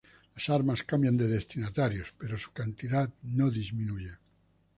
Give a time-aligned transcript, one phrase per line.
[0.33, 4.09] Las armas cambian de destinatarios, pero su cantidad no disminuye.